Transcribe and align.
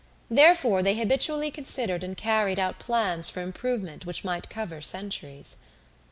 Therefore, 0.31 0.81
they 0.81 0.95
habitually 0.95 1.51
considered 1.51 2.03
and 2.03 2.17
carried 2.17 2.57
out 2.57 2.79
plans 2.79 3.29
for 3.29 3.41
improvement 3.43 4.03
which 4.03 4.23
might 4.23 4.49
cover 4.49 4.81
centuries. 4.81 5.57